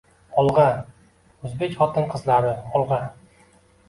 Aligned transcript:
Olg‘a, 0.43 0.63
o‘zbek 1.49 1.75
xotin-qizlari, 1.81 2.55
olg‘a! 2.81 2.99